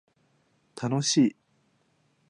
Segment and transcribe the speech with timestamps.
[0.75, 1.35] 楽しい